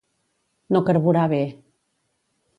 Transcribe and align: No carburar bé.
No 0.77 0.81
carburar 0.87 1.27
bé. 1.35 1.43